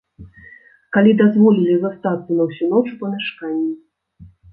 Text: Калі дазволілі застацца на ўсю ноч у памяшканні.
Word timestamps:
Калі 0.95 1.11
дазволілі 1.19 1.75
застацца 1.83 2.31
на 2.39 2.43
ўсю 2.53 2.65
ноч 2.71 2.83
у 2.93 2.95
памяшканні. 3.03 3.69